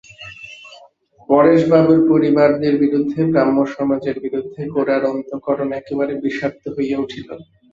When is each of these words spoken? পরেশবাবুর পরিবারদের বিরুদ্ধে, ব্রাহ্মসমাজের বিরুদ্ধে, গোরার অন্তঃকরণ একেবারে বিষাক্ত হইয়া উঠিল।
পরেশবাবুর 1.29 1.99
পরিবারদের 2.09 2.73
বিরুদ্ধে, 2.83 3.19
ব্রাহ্মসমাজের 3.31 4.17
বিরুদ্ধে, 4.19 4.61
গোরার 4.75 5.03
অন্তঃকরণ 5.11 5.69
একেবারে 5.79 6.13
বিষাক্ত 6.23 6.63
হইয়া 6.75 6.97
উঠিল। 6.99 7.27